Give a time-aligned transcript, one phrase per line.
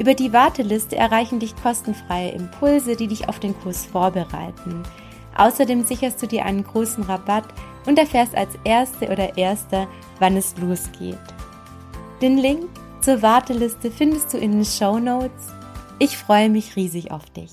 [0.00, 4.82] Über die Warteliste erreichen dich kostenfreie Impulse, die dich auf den Kurs vorbereiten.
[5.36, 7.44] Außerdem sicherst du dir einen großen Rabatt
[7.84, 11.18] und erfährst als Erste oder Erster, wann es losgeht.
[12.22, 12.70] Den Link
[13.02, 15.48] zur Warteliste findest du in den Show Notes.
[15.98, 17.50] Ich freue mich riesig auf dich.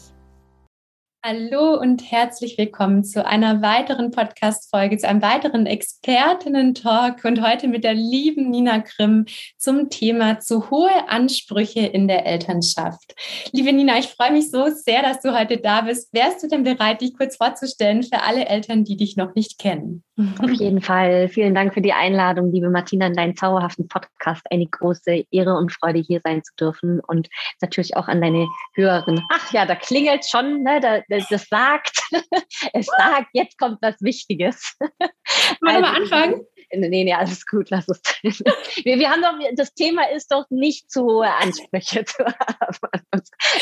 [1.26, 7.84] Hallo und herzlich willkommen zu einer weiteren Podcast-Folge, zu einem weiteren Expertinnen-Talk und heute mit
[7.84, 9.26] der lieben Nina Grimm
[9.58, 13.16] zum Thema zu hohe Ansprüche in der Elternschaft.
[13.52, 16.14] Liebe Nina, ich freue mich so sehr, dass du heute da bist.
[16.14, 20.04] Wärst du denn bereit, dich kurz vorzustellen für alle Eltern, die dich noch nicht kennen?
[20.18, 21.30] Auf jeden Fall.
[21.30, 24.41] Vielen Dank für die Einladung, liebe Martina, in deinen zauberhaften Podcast.
[24.50, 27.00] Eine große Ehre und Freude, hier sein zu dürfen.
[27.02, 27.30] Und
[27.62, 29.24] natürlich auch an deine Hörerinnen.
[29.31, 30.80] Ach ja, da klingelt schon, ne?
[30.80, 32.02] Da, das sagt,
[32.74, 34.75] es sagt, jetzt kommt was Wichtiges.
[34.80, 36.41] Wollen wir mal also, anfangen?
[36.73, 38.33] Nee, nee, alles gut, lass es drin.
[38.83, 42.78] Wir, wir haben doch, das Thema ist doch nicht zu hohe Ansprüche zu haben.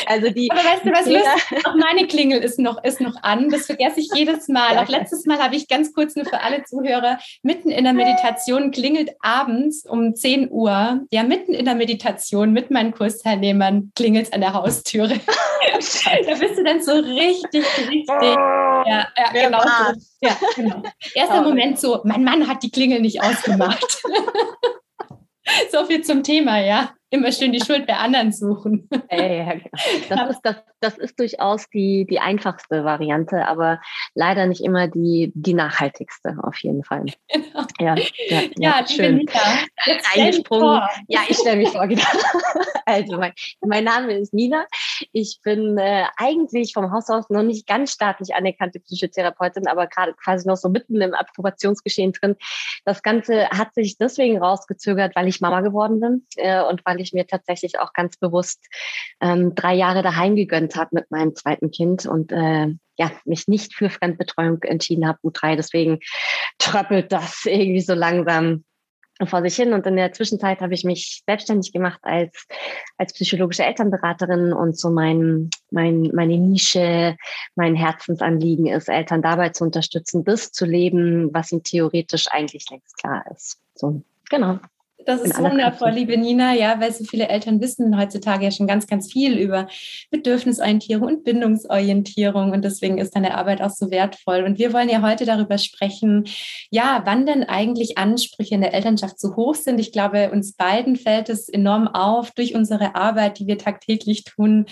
[0.06, 0.50] Also die.
[0.50, 1.66] Aber weißt du was, lustig?
[1.66, 3.48] Auch meine Klingel ist noch, ist noch an.
[3.48, 4.74] Das vergesse ich jedes Mal.
[4.74, 7.92] Ja, auch letztes Mal habe ich ganz kurz nur für alle Zuhörer, mitten in der
[7.92, 14.26] Meditation klingelt abends um 10 Uhr, ja, mitten in der Meditation mit meinen Kursteilnehmern klingelt
[14.26, 15.14] es an der Haustüre.
[16.26, 18.06] da bist du dann so richtig, richtig.
[18.06, 19.60] Ja, ja genau.
[19.60, 20.00] So.
[20.20, 20.82] Ja, genau.
[21.14, 24.02] Erster Moment so, mein Mann hat die Klingel nicht ausgemacht.
[25.72, 28.88] so viel zum Thema, ja immer schön die Schuld bei anderen suchen.
[29.10, 29.68] Ja, genau.
[30.08, 33.80] das, ist, das, das ist durchaus die, die einfachste Variante, aber
[34.14, 37.06] leider nicht immer die, die nachhaltigste, auf jeden Fall.
[37.32, 37.66] Genau.
[37.78, 37.94] Ja,
[38.28, 39.24] ja, ja, schön.
[40.14, 40.82] Eingesprungen.
[41.08, 42.02] Ja, ich stelle mich vor, genau.
[42.88, 44.64] Also, mein, mein Name ist Nina.
[45.12, 50.14] Ich bin äh, eigentlich vom Haus aus noch nicht ganz staatlich anerkannte Psychotherapeutin, aber gerade
[50.14, 52.36] quasi noch so mitten im Approbationsgeschehen drin.
[52.84, 57.06] Das Ganze hat sich deswegen rausgezögert, weil ich Mama geworden bin äh, und weil ich
[57.06, 58.66] ich mir tatsächlich auch ganz bewusst
[59.20, 62.68] ähm, drei Jahre daheim gegönnt habe mit meinem zweiten Kind und äh,
[62.98, 65.56] ja, mich nicht für Fremdbetreuung entschieden habe, U3.
[65.56, 66.00] Deswegen
[66.58, 68.64] tröppelt das irgendwie so langsam
[69.24, 69.72] vor sich hin.
[69.72, 72.46] Und in der Zwischenzeit habe ich mich selbstständig gemacht als,
[72.98, 77.16] als psychologische Elternberaterin und so mein, mein, meine Nische,
[77.54, 82.98] mein Herzensanliegen ist, Eltern dabei zu unterstützen, das zu leben, was ihnen theoretisch eigentlich längst
[82.98, 83.58] klar ist.
[83.74, 84.58] So, genau.
[85.06, 88.88] Das ist wundervoll, liebe Nina, ja, weil so viele Eltern wissen heutzutage ja schon ganz,
[88.88, 89.68] ganz viel über
[90.10, 94.42] Bedürfnisorientierung und Bindungsorientierung und deswegen ist deine Arbeit auch so wertvoll.
[94.42, 96.24] Und wir wollen ja heute darüber sprechen,
[96.70, 99.78] ja, wann denn eigentlich Ansprüche in der Elternschaft zu hoch sind.
[99.78, 104.66] Ich glaube, uns beiden fällt es enorm auf durch unsere Arbeit, die wir tagtäglich tun,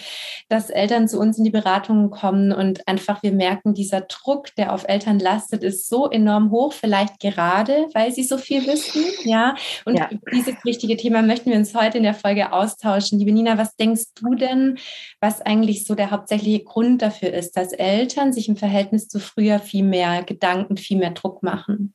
[0.48, 4.72] dass Eltern zu uns in die Beratungen kommen und einfach wir merken, dieser Druck, der
[4.72, 9.54] auf Eltern lastet, ist so enorm hoch, vielleicht gerade, weil sie so viel wissen, ja.
[9.84, 13.18] Und ja dieses wichtige Thema möchten wir uns heute in der Folge austauschen.
[13.18, 14.78] Liebe Nina, was denkst du denn,
[15.20, 19.58] was eigentlich so der hauptsächliche Grund dafür ist, dass Eltern sich im Verhältnis zu früher
[19.58, 21.94] viel mehr Gedanken, viel mehr Druck machen?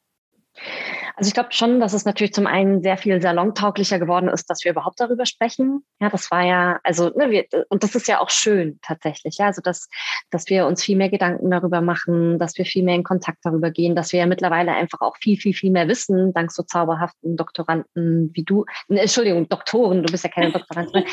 [1.20, 4.64] Also ich glaube schon, dass es natürlich zum einen sehr viel salontauglicher geworden ist, dass
[4.64, 5.84] wir überhaupt darüber sprechen.
[6.00, 9.48] Ja, das war ja, also, ne, wir, und das ist ja auch schön tatsächlich, ja,
[9.48, 9.90] also dass,
[10.30, 13.70] dass wir uns viel mehr Gedanken darüber machen, dass wir viel mehr in Kontakt darüber
[13.70, 17.36] gehen, dass wir ja mittlerweile einfach auch viel, viel, viel mehr wissen, dank so zauberhaften
[17.36, 21.04] Doktoranden wie du, ne, Entschuldigung, Doktoren, du bist ja keine Doktorandin,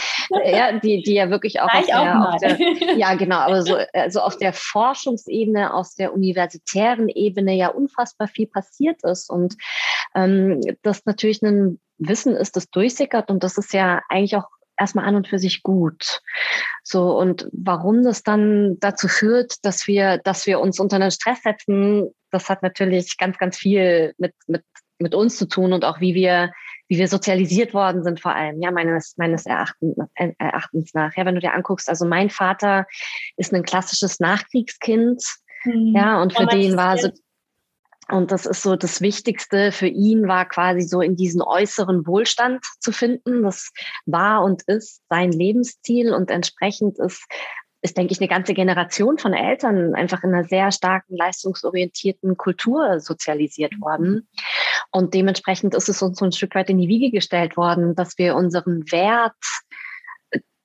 [0.44, 4.20] ja, die, die ja wirklich auch, auf der, auf der, ja, genau, aber so, also
[4.20, 9.56] auf der Forschungsebene, aus der universitären Ebene ja unfassbar viel passiert ist und
[10.14, 14.48] ähm, das natürlich ein Wissen ist, das durchsickert und das ist ja eigentlich auch
[14.78, 16.20] erstmal an und für sich gut.
[16.82, 21.42] So, und warum das dann dazu führt, dass wir, dass wir uns unter einen Stress
[21.42, 24.62] setzen, das hat natürlich ganz, ganz viel mit, mit,
[24.98, 26.52] mit uns zu tun und auch wie wir,
[26.88, 31.16] wie wir sozialisiert worden sind vor allem, ja, meines, meines Erachtens, Erachtens nach.
[31.16, 32.86] Ja, wenn du dir anguckst, also mein Vater
[33.36, 35.22] ist ein klassisches Nachkriegskind,
[35.64, 35.94] mhm.
[35.96, 37.10] ja, und für den war so,
[38.08, 42.64] und das ist so das Wichtigste für ihn war quasi so in diesen äußeren Wohlstand
[42.78, 43.42] zu finden.
[43.42, 43.72] Das
[44.04, 47.26] war und ist sein Lebensziel und entsprechend ist
[47.82, 52.98] ist, denke ich, eine ganze Generation von Eltern einfach in einer sehr starken, leistungsorientierten Kultur
[52.98, 54.28] sozialisiert worden.
[54.90, 58.18] Und dementsprechend ist es uns so ein Stück weit in die Wiege gestellt worden, dass
[58.18, 59.34] wir unseren Wert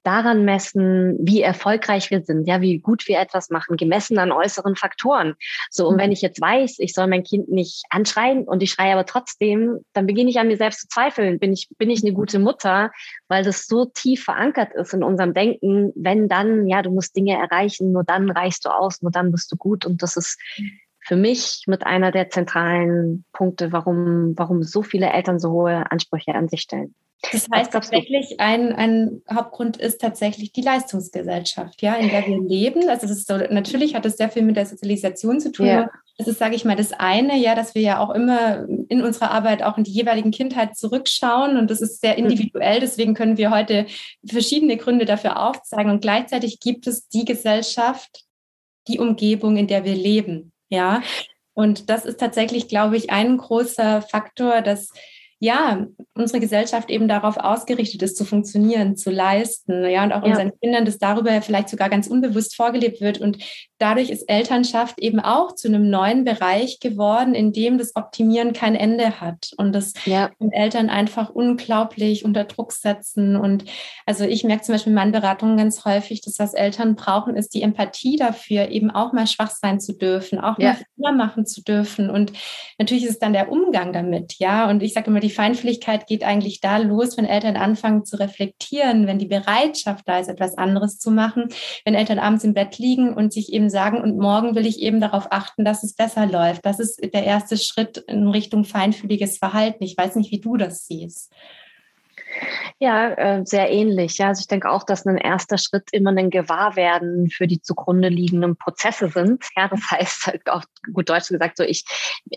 [0.04, 4.76] daran messen, wie erfolgreich wir sind, ja, wie gut wir etwas machen, gemessen an äußeren
[4.76, 5.36] Faktoren.
[5.70, 6.14] So, und wenn mhm.
[6.14, 10.08] ich jetzt weiß, ich soll mein Kind nicht anschreien und ich schreie aber trotzdem, dann
[10.08, 11.40] beginne ich an mir selbst zu zweifeln.
[11.40, 12.92] Bin ich, bin ich eine gute Mutter?
[13.28, 17.38] Weil das so tief verankert ist in unserem Denken, wenn dann, ja, du musst Dinge
[17.38, 19.86] erreichen, nur dann reichst du aus, nur dann bist du gut.
[19.86, 20.40] Und das ist
[21.04, 26.36] für mich mit einer der zentralen Punkte, warum, warum so viele Eltern so hohe Ansprüche
[26.36, 26.96] an sich stellen.
[27.32, 32.90] Das heißt tatsächlich, ein, ein Hauptgrund ist tatsächlich die Leistungsgesellschaft, ja, in der wir leben.
[32.90, 35.68] Also das ist so, natürlich hat es sehr viel mit der Sozialisation zu tun.
[35.68, 35.90] Ja.
[36.18, 39.32] Das ist, sage ich mal, das eine, ja, dass wir ja auch immer in unserer
[39.32, 42.80] Arbeit auch in die jeweiligen Kindheit zurückschauen und das ist sehr individuell.
[42.80, 43.86] Deswegen können wir heute
[44.26, 48.24] verschiedene Gründe dafür aufzeigen und gleichzeitig gibt es die Gesellschaft,
[48.88, 51.04] die Umgebung, in der wir leben, ja.
[51.54, 54.92] Und das ist tatsächlich, glaube ich, ein großer Faktor, dass
[55.42, 60.30] ja, unsere Gesellschaft eben darauf ausgerichtet ist, zu funktionieren, zu leisten, ja, und auch ja.
[60.30, 63.20] unseren Kindern das darüber vielleicht sogar ganz unbewusst vorgelebt wird.
[63.20, 63.40] Und
[63.80, 68.76] dadurch ist Elternschaft eben auch zu einem neuen Bereich geworden, in dem das Optimieren kein
[68.76, 70.30] Ende hat und das ja.
[70.52, 73.36] Eltern einfach unglaublich unter Druck setzen.
[73.36, 73.66] Und
[74.06, 77.56] also ich merke zum Beispiel in meinen Beratungen ganz häufig, dass was Eltern brauchen, ist
[77.56, 80.74] die Empathie dafür, eben auch mal schwach sein zu dürfen, auch ja.
[80.74, 82.12] mal Fehler machen zu dürfen.
[82.12, 82.32] Und
[82.78, 84.70] natürlich ist es dann der Umgang damit, ja.
[84.70, 89.08] Und ich sage immer, die Feinfühligkeit geht eigentlich da los, wenn Eltern anfangen zu reflektieren,
[89.08, 91.50] wenn die Bereitschaft da ist, etwas anderes zu machen,
[91.86, 95.02] wenn Eltern abends im Bett liegen und sich eben sagen, und morgen will ich eben
[95.02, 96.66] darauf achten, dass es besser läuft.
[96.66, 99.84] Das ist der erste Schritt in Richtung feinfühliges Verhalten.
[99.84, 101.32] Ich weiß nicht, wie du das siehst.
[102.80, 104.18] Ja, äh, sehr ähnlich.
[104.18, 108.10] Ja, also ich denke auch, dass ein erster Schritt immer ein Gewahrwerden für die zugrunde
[108.10, 109.46] liegenden Prozesse sind.
[109.56, 110.64] Ja, das heißt halt auf
[110.94, 111.86] gut Deutsch gesagt, so ich,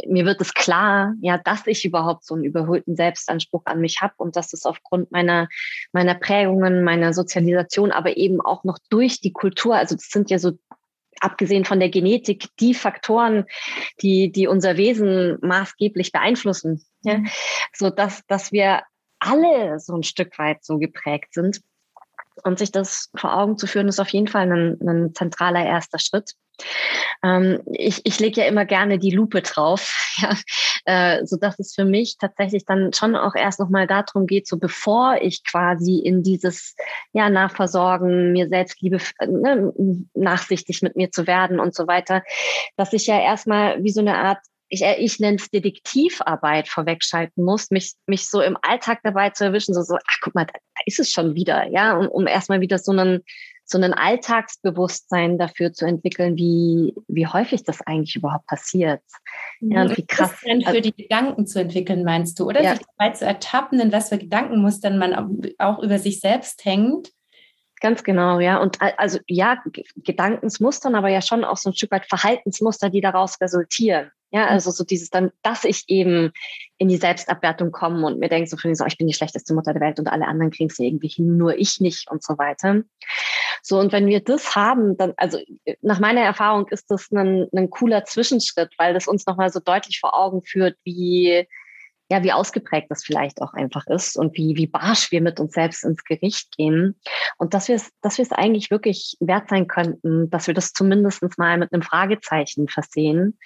[0.06, 4.14] mir wird es klar, ja, dass ich überhaupt so einen überhöhten Selbstanspruch an mich habe
[4.18, 5.48] und dass es aufgrund meiner,
[5.92, 10.38] meiner Prägungen, meiner Sozialisation, aber eben auch noch durch die Kultur, also das sind ja
[10.38, 10.52] so
[11.20, 13.46] abgesehen von der Genetik, die Faktoren,
[14.02, 16.84] die, die unser Wesen maßgeblich beeinflussen.
[17.02, 17.18] Ja?
[17.18, 17.28] Mhm.
[17.72, 18.82] So dass, dass wir
[19.24, 21.60] alle so ein Stück weit so geprägt sind.
[22.42, 26.00] Und sich das vor Augen zu führen, ist auf jeden Fall ein, ein zentraler erster
[26.00, 26.34] Schritt.
[27.22, 30.36] Ähm, ich, ich lege ja immer gerne die Lupe drauf, ja,
[30.84, 34.58] äh, so dass es für mich tatsächlich dann schon auch erst nochmal darum geht, so
[34.58, 36.76] bevor ich quasi in dieses
[37.12, 39.72] ja Nachversorgen, mir Selbstliebe, ne,
[40.14, 42.22] nachsichtig mit mir zu werden und so weiter,
[42.76, 47.44] dass ich ja erstmal wie so eine Art ich, äh, ich nenne es Detektivarbeit vorwegschalten
[47.44, 50.52] muss, mich, mich so im Alltag dabei zu erwischen, so, so ach guck mal, da,
[50.52, 53.22] da ist es schon wieder, ja, um, um erstmal wieder so einen,
[53.66, 59.00] so einen Alltagsbewusstsein dafür zu entwickeln, wie, wie häufig das eigentlich überhaupt passiert.
[59.60, 60.34] Ja, und wie krass.
[60.46, 62.62] Dann für die Gedanken zu entwickeln, meinst du, oder?
[62.62, 62.76] Ja.
[62.76, 67.10] Sich dabei zu ertappen, in was für Gedankenmustern man auch über sich selbst hängt.
[67.80, 68.58] Ganz genau, ja.
[68.58, 69.62] Und also ja,
[69.96, 74.10] Gedankensmustern, aber ja schon auch so ein Stück weit Verhaltensmuster, die daraus resultieren.
[74.34, 76.32] Ja, also so dieses dann, dass ich eben
[76.76, 79.80] in die Selbstabwertung komme und mir denke so, so, ich bin die schlechteste Mutter der
[79.80, 82.82] Welt und alle anderen kriegen es irgendwie hin, nur ich nicht und so weiter.
[83.62, 85.38] So, und wenn wir das haben, dann, also
[85.82, 90.00] nach meiner Erfahrung ist das ein, ein cooler Zwischenschritt, weil das uns nochmal so deutlich
[90.00, 91.46] vor Augen führt, wie,
[92.10, 95.54] ja, wie ausgeprägt das vielleicht auch einfach ist und wie, wie barsch wir mit uns
[95.54, 97.00] selbst ins Gericht gehen.
[97.38, 100.72] Und dass wir es, dass wir es eigentlich wirklich wert sein könnten, dass wir das
[100.72, 103.38] zumindest mal mit einem Fragezeichen versehen.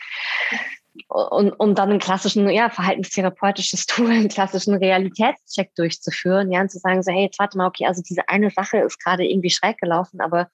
[1.07, 6.79] Und, und dann einen klassischen, ja, verhaltenstherapeutisches Tool, einen klassischen Realitätscheck durchzuführen, ja, und zu
[6.79, 9.79] sagen, so, hey, jetzt warte mal, okay, also diese eine Sache ist gerade irgendwie schräg
[9.79, 10.51] gelaufen, aber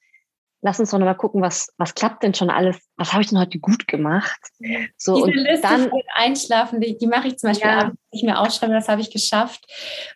[0.64, 3.28] lass uns doch noch mal gucken, was, was klappt denn schon alles, was habe ich
[3.28, 4.40] denn heute gut gemacht?
[4.96, 7.78] So, Diese und Liste dann Einschlafen, die, die mache ich zum Beispiel ja.
[7.80, 9.66] abends, ich mir aufschreibe, das habe ich geschafft.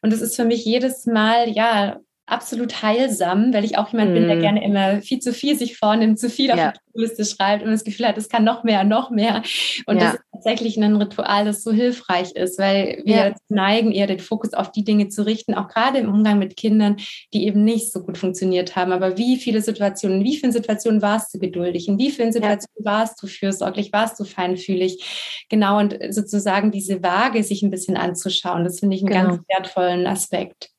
[0.01, 4.15] Und es ist für mich jedes Mal, ja, absolut heilsam, weil ich auch jemand mm.
[4.15, 4.41] bin, der mhm.
[4.41, 6.73] gerne immer viel zu viel sich vornimmt, zu viel auf ja.
[6.95, 9.43] die Liste schreibt und das Gefühl hat, es kann noch mehr, noch mehr.
[9.87, 10.05] Und ja.
[10.05, 13.35] das ist tatsächlich ein Ritual, das so hilfreich ist, weil wir ja.
[13.49, 16.97] neigen, eher den Fokus auf die Dinge zu richten, auch gerade im Umgang mit Kindern,
[17.33, 18.93] die eben nicht so gut funktioniert haben.
[18.93, 21.89] Aber wie viele Situationen, in wie vielen Situationen warst du geduldig?
[21.89, 23.93] In wie vielen Situationen warst du fürsorglich?
[23.93, 25.45] Warst du feinfühlig?
[25.49, 29.29] Genau, und sozusagen diese Waage sich ein bisschen anzuschauen, das finde ich einen genau.
[29.31, 30.71] ganz wertvollen Aspekt.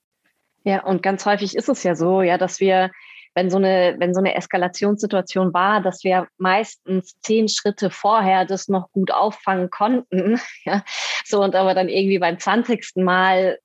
[0.70, 2.92] Ja, und ganz häufig ist es ja so, ja, dass wir,
[3.34, 8.68] wenn so eine, wenn so eine Eskalationssituation war, dass wir meistens zehn Schritte vorher das
[8.68, 10.40] noch gut auffangen konnten.
[10.66, 10.84] Ja,
[11.26, 13.58] so und aber dann irgendwie beim zwanzigsten Mal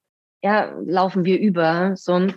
[0.42, 1.94] ja, laufen wir über.
[1.94, 2.28] So.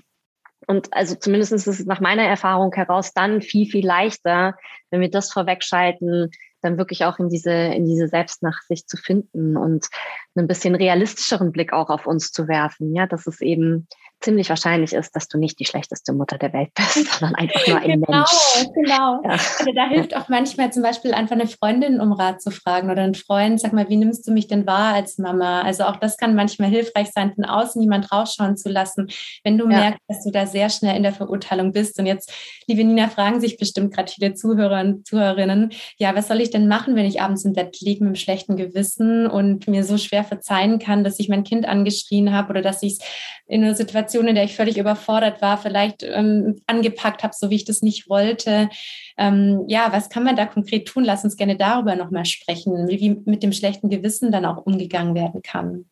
[0.68, 4.58] Und also zumindest ist es nach meiner Erfahrung heraus dann viel, viel leichter,
[4.90, 6.30] wenn wir das vorwegschalten,
[6.62, 9.88] dann wirklich auch in diese, in diese Selbstnachsicht zu finden und
[10.36, 12.94] einen bisschen realistischeren Blick auch auf uns zu werfen.
[12.94, 13.88] Ja, dass es eben
[14.20, 17.78] ziemlich wahrscheinlich ist, dass du nicht die schlechteste Mutter der Welt bist, sondern einfach nur
[17.78, 18.68] ein genau, Mensch.
[18.74, 19.32] Genau, ja.
[19.32, 23.04] also da hilft auch manchmal zum Beispiel einfach eine Freundin um Rat zu fragen oder
[23.04, 25.62] einen Freund, sag mal, wie nimmst du mich denn wahr als Mama?
[25.62, 29.08] Also auch das kann manchmal hilfreich sein, von außen jemand rausschauen zu lassen,
[29.44, 29.78] wenn du ja.
[29.78, 32.00] merkst, dass du da sehr schnell in der Verurteilung bist.
[32.00, 32.32] Und jetzt,
[32.68, 36.68] liebe Nina, fragen sich bestimmt gerade viele Zuhörer und Zuhörerinnen, ja, was soll ich denn
[36.68, 40.24] machen, wenn ich abends im Bett liege mit einem schlechten Gewissen und mir so schwer
[40.24, 43.00] verzeihen kann, dass ich mein Kind angeschrien habe oder dass ich es
[43.48, 47.50] in einer Situation Situation, in der ich völlig überfordert war, vielleicht ähm, angepackt habe, so
[47.50, 48.70] wie ich das nicht wollte.
[49.18, 51.04] Ähm, ja, was kann man da konkret tun?
[51.04, 55.14] Lass uns gerne darüber nochmal sprechen, wie, wie mit dem schlechten Gewissen dann auch umgegangen
[55.14, 55.86] werden kann.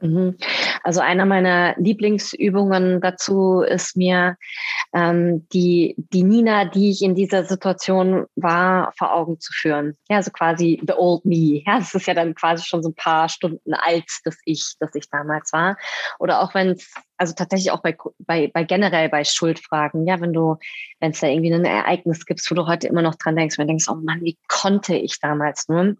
[0.00, 0.36] Mhm.
[0.84, 4.36] Also einer meiner Lieblingsübungen dazu ist mir
[4.94, 9.96] ähm, die, die Nina, die ich in dieser Situation war, vor Augen zu führen.
[10.08, 11.62] Ja, also quasi the old me.
[11.66, 14.94] Ja, das ist ja dann quasi schon so ein paar Stunden alt, das ich, das
[14.94, 15.76] ich damals war.
[16.20, 20.32] Oder auch wenn es, also tatsächlich auch bei, bei, bei generell bei Schuldfragen, ja, wenn
[20.32, 20.56] du,
[21.00, 23.66] wenn es da irgendwie ein Ereignis gibt, wo du heute immer noch dran denkst, wenn
[23.66, 25.96] du denkst, oh Mann, wie konnte ich damals nur?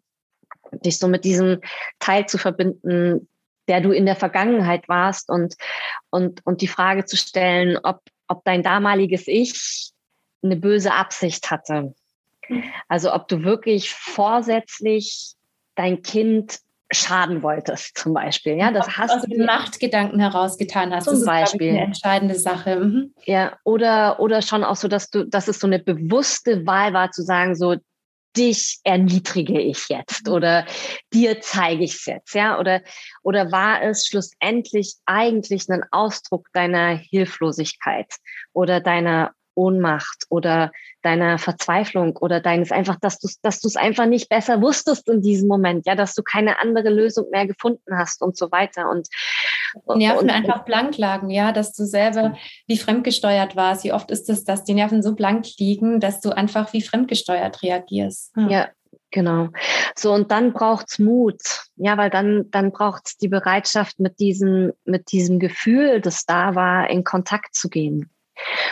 [0.71, 1.61] Dich so mit diesem
[1.99, 3.27] Teil zu verbinden,
[3.69, 5.55] der du in der Vergangenheit warst und,
[6.11, 9.93] und, und die Frage zu stellen, ob, ob dein damaliges Ich
[10.43, 11.95] eine böse Absicht hatte.
[12.89, 15.35] Also ob du wirklich vorsätzlich
[15.75, 16.61] dein Kind
[16.91, 18.57] schaden wolltest, zum Beispiel.
[18.57, 21.05] Ja, das hast aus den Machtgedanken herausgetan hast.
[21.05, 22.77] Zum das ist, Beispiel ich, eine entscheidende Sache.
[22.77, 23.15] Mhm.
[23.25, 27.11] Ja, oder oder schon auch so, dass du, dass es so eine bewusste Wahl war,
[27.11, 27.77] zu sagen, so
[28.37, 30.33] dich erniedrige ich jetzt mhm.
[30.33, 30.67] oder
[31.13, 32.59] dir zeige ich es jetzt, ja?
[32.59, 32.83] Oder,
[33.23, 38.13] oder war es schlussendlich eigentlich ein Ausdruck deiner Hilflosigkeit
[38.53, 40.71] oder deiner Ohnmacht oder
[41.03, 45.21] deiner Verzweiflung oder deines einfach, dass du dass du es einfach nicht besser wusstest in
[45.21, 49.09] diesem Moment, ja, dass du keine andere Lösung mehr gefunden hast und so weiter und
[49.95, 53.85] Nerven und, einfach blank lagen, ja, dass du selber wie fremdgesteuert warst.
[53.85, 57.63] Wie oft ist es, dass die Nerven so blank liegen, dass du einfach wie fremdgesteuert
[57.63, 58.33] reagierst?
[58.37, 58.69] Ja, ja
[59.11, 59.49] Genau.
[59.97, 61.41] So, und dann braucht's Mut.
[61.77, 66.91] Ja, weil dann, dann braucht's die Bereitschaft, mit diesem, mit diesem Gefühl, das da war,
[66.91, 68.11] in Kontakt zu gehen.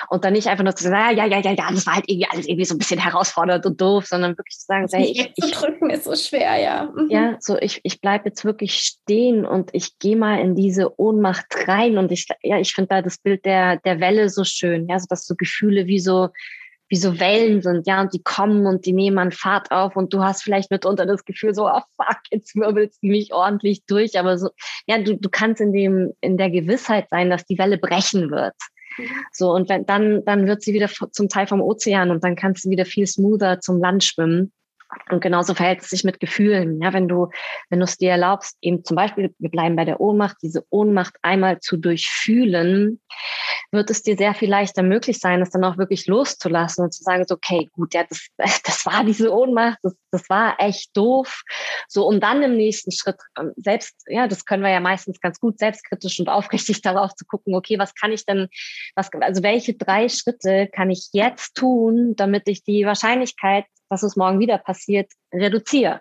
[0.08, 2.28] Und dann nicht einfach nur zu sagen, ja, ja, ja, ja, das war halt irgendwie
[2.30, 5.44] alles irgendwie so ein bisschen herausfordernd und doof, sondern wirklich zu sagen, hey, ich, ich,
[5.44, 6.92] zu drücken ist so schwer, ja.
[6.94, 7.10] Mhm.
[7.10, 11.46] Ja, so ich, ich bleibe jetzt wirklich stehen und ich gehe mal in diese Ohnmacht
[11.66, 14.98] rein und ich, ja, ich finde da das Bild der, der Welle so schön, ja,
[14.98, 16.28] so dass so Gefühle wie so,
[16.88, 20.12] wie so Wellen sind, ja, und die kommen und die nehmen an Fahrt auf und
[20.12, 24.18] du hast vielleicht mitunter das Gefühl so, oh fuck, jetzt wirbelst du mich ordentlich durch,
[24.18, 24.50] aber so,
[24.86, 28.54] ja, du, du kannst in dem, in der Gewissheit sein, dass die Welle brechen wird.
[29.32, 32.64] So, und wenn, dann, dann wird sie wieder zum Teil vom Ozean und dann kannst
[32.64, 34.52] du wieder viel smoother zum Land schwimmen.
[35.10, 36.80] Und genauso verhält es sich mit Gefühlen.
[36.80, 37.28] Ja, wenn du,
[37.70, 41.16] wenn du es dir erlaubst, eben zum Beispiel, wir bleiben bei der Ohnmacht, diese Ohnmacht
[41.22, 43.00] einmal zu durchfühlen,
[43.72, 47.02] wird es dir sehr viel leichter möglich sein, es dann auch wirklich loszulassen und zu
[47.02, 48.28] sagen, okay, gut, ja, das,
[48.64, 51.42] das war diese Ohnmacht, das, das war echt doof.
[51.88, 55.40] So, um dann im nächsten Schritt ähm, selbst, ja, das können wir ja meistens ganz
[55.40, 58.48] gut selbstkritisch und aufrichtig darauf zu gucken, okay, was kann ich denn,
[58.94, 64.16] was, also welche drei Schritte kann ich jetzt tun, damit ich die Wahrscheinlichkeit dass es
[64.16, 66.00] morgen wieder passiert, reduziere.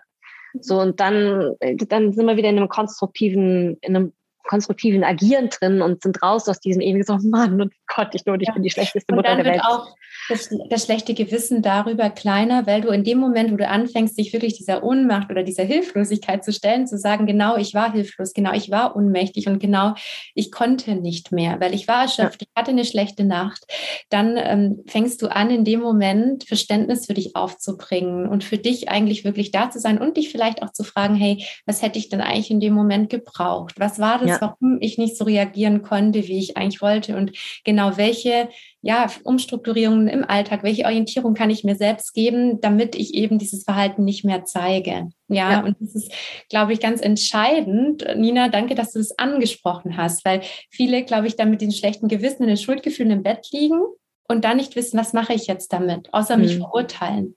[0.60, 4.12] So, und dann, dann sind wir wieder in einem konstruktiven, in einem
[4.46, 8.40] konstruktiven Agieren drin und sind raus aus diesem ewigen so, Mann, und Gott, ich nur,
[8.40, 8.54] ich ja.
[8.54, 9.62] bin die schlechteste Mutter der Welt.
[9.64, 9.94] Auch
[10.28, 14.32] das, das, schlechte Gewissen darüber kleiner, weil du in dem Moment, wo du anfängst, dich
[14.32, 18.52] wirklich dieser Ohnmacht oder dieser Hilflosigkeit zu stellen, zu sagen, genau, ich war hilflos, genau,
[18.52, 19.94] ich war ohnmächtig und genau,
[20.34, 22.48] ich konnte nicht mehr, weil ich war erschöpft, ja.
[22.48, 23.66] ich hatte eine schlechte Nacht,
[24.10, 28.88] dann ähm, fängst du an, in dem Moment Verständnis für dich aufzubringen und für dich
[28.88, 32.08] eigentlich wirklich da zu sein und dich vielleicht auch zu fragen, hey, was hätte ich
[32.08, 33.74] denn eigentlich in dem Moment gebraucht?
[33.78, 34.56] Was war das, ja ja.
[34.60, 37.32] warum ich nicht so reagieren konnte, wie ich eigentlich wollte und
[37.64, 38.48] genau welche
[38.82, 43.64] ja, Umstrukturierungen im Alltag, welche Orientierung kann ich mir selbst geben, damit ich eben dieses
[43.64, 45.08] Verhalten nicht mehr zeige.
[45.28, 45.64] Ja, ja.
[45.64, 46.12] und das ist,
[46.48, 48.06] glaube ich, ganz entscheidend.
[48.16, 52.06] Nina, danke, dass du das angesprochen hast, weil viele, glaube ich, dann mit den schlechten
[52.06, 53.80] Gewissen und den Schuldgefühlen im Bett liegen
[54.28, 56.60] und dann nicht wissen, was mache ich jetzt damit, außer mich mhm.
[56.60, 57.36] verurteilen.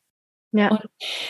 [0.52, 0.70] Ja.
[0.70, 0.82] Und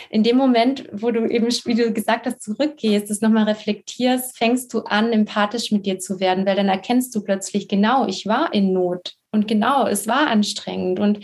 [0.09, 4.73] in dem Moment, wo du eben, wie du gesagt hast, zurückgehst, das nochmal reflektierst, fängst
[4.73, 8.53] du an, empathisch mit dir zu werden, weil dann erkennst du plötzlich, genau, ich war
[8.53, 11.19] in Not und genau, es war anstrengend und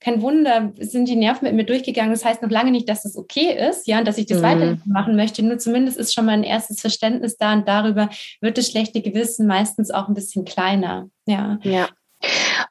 [0.00, 2.12] kein Wunder, sind die Nerven mit mir durchgegangen.
[2.12, 4.42] Das heißt noch lange nicht, dass das okay ist, ja, und dass ich das mhm.
[4.42, 5.42] weitermachen möchte.
[5.42, 8.08] Nur zumindest ist schon mal ein erstes Verständnis da und darüber
[8.40, 11.10] wird das schlechte Gewissen meistens auch ein bisschen kleiner.
[11.26, 11.58] Ja.
[11.64, 11.88] Ja.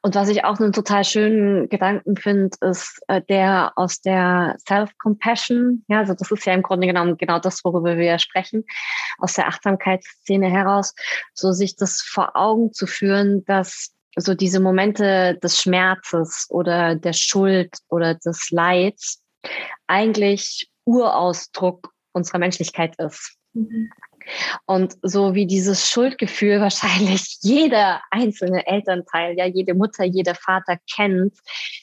[0.01, 5.85] Und was ich auch einen total schönen Gedanken finde, ist äh, der aus der Self-Compassion.
[5.87, 8.65] Ja, also das ist ja im Grunde genommen genau das, worüber wir sprechen,
[9.17, 10.93] aus der Achtsamkeitsszene heraus,
[11.33, 17.13] so sich das vor Augen zu führen, dass so diese Momente des Schmerzes oder der
[17.13, 19.21] Schuld oder des Leids
[19.85, 23.37] eigentlich Urausdruck unserer Menschlichkeit ist.
[23.53, 23.89] Mhm.
[24.65, 31.33] Und so wie dieses Schuldgefühl wahrscheinlich jeder einzelne Elternteil, ja, jede Mutter, jeder Vater kennt,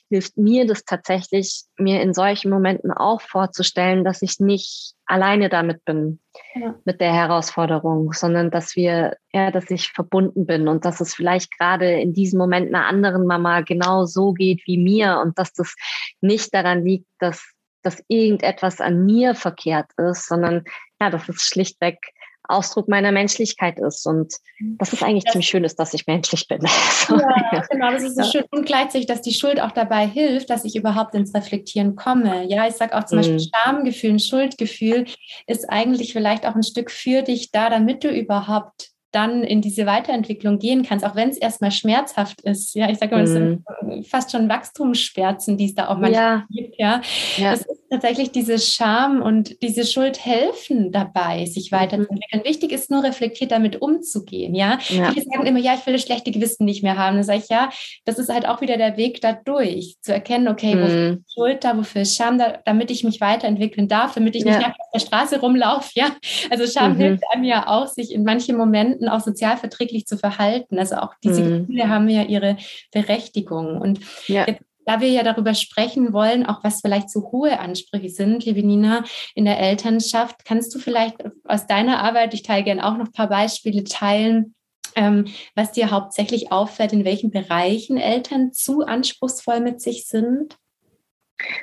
[0.09, 5.85] hilft mir das tatsächlich, mir in solchen Momenten auch vorzustellen, dass ich nicht alleine damit
[5.85, 6.21] bin,
[6.55, 6.75] ja.
[6.85, 11.57] mit der Herausforderung, sondern dass wir, ja, dass ich verbunden bin und dass es vielleicht
[11.59, 15.75] gerade in diesem Moment einer anderen Mama genau so geht wie mir und dass das
[16.21, 20.65] nicht daran liegt, dass dass irgendetwas an mir verkehrt ist, sondern
[21.01, 21.99] ja, dass es schlichtweg
[22.47, 24.07] Ausdruck meiner Menschlichkeit ist.
[24.07, 24.35] Und
[24.79, 26.61] das ist eigentlich das, ziemlich schön, ist, dass ich menschlich bin.
[27.09, 28.31] ja, genau, das ist so ja.
[28.31, 28.45] schön.
[28.51, 32.45] Und gleichzeitig, dass die Schuld auch dabei hilft, dass ich überhaupt ins Reflektieren komme.
[32.47, 33.23] Ja, ich sage auch zum mhm.
[33.23, 35.07] Beispiel Schamgefühl, ein Schuldgefühl
[35.47, 39.87] ist eigentlich vielleicht auch ein Stück für dich da, damit du überhaupt dann in diese
[39.87, 42.75] Weiterentwicklung gehen kannst, auch wenn es erstmal schmerzhaft ist.
[42.75, 44.05] Ja, ich sage mal, das sind mhm.
[44.05, 46.47] fast schon Wachstumsschmerzen, die es da auch manchmal ja.
[46.51, 46.79] gibt.
[46.79, 47.01] Ja.
[47.37, 47.53] ja.
[47.53, 51.77] Das ist tatsächlich diese Scham und diese Schuld helfen dabei, sich mhm.
[51.77, 52.43] weiterzuentwickeln.
[52.43, 52.49] Mhm.
[52.49, 54.55] Wichtig ist nur, reflektiert damit umzugehen.
[54.55, 54.79] Ja?
[54.89, 55.13] ja.
[55.13, 57.17] Viele sagen immer, ja, ich will das schlechte Gewissen nicht mehr haben.
[57.17, 57.71] Dann sage ich, ja,
[58.05, 60.83] das ist halt auch wieder der Weg dadurch, zu erkennen, okay, mhm.
[60.83, 64.45] wofür ist Schuld da, wofür ist Scham da, damit ich mich weiterentwickeln darf, damit ich
[64.45, 65.91] nicht auf der Straße rumlaufe.
[65.95, 66.09] Ja?
[66.51, 67.01] Also Scham mhm.
[67.01, 70.79] hilft einem ja auch, sich in manchen Momenten auch sozial verträglich zu verhalten.
[70.79, 71.61] Also auch diese mhm.
[71.61, 72.57] Gefühle haben ja ihre
[72.93, 73.81] Berechtigung.
[73.81, 74.47] Und ja.
[74.47, 78.63] jetzt da wir ja darüber sprechen wollen, auch was vielleicht so hohe Ansprüche sind, liebe
[78.63, 83.07] Nina, in der Elternschaft, kannst du vielleicht aus deiner Arbeit, ich teile gerne auch noch
[83.07, 84.55] ein paar Beispiele teilen,
[84.97, 90.57] ähm, was dir hauptsächlich auffällt, in welchen Bereichen Eltern zu anspruchsvoll mit sich sind?